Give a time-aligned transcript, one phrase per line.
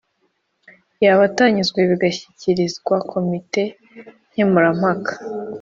[1.03, 3.61] yaba atanyuzwe bigashyikirizwa komite
[4.31, 5.13] Nkemurampaka.